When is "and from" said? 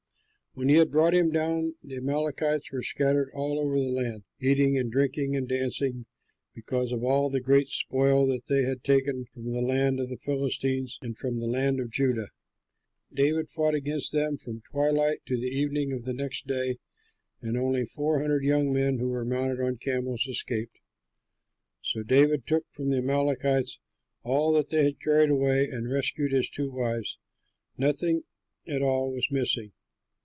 11.01-11.39